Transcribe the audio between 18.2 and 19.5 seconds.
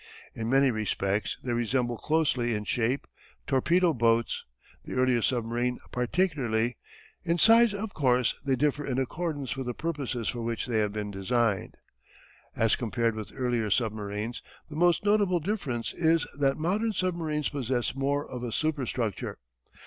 of a superstructure.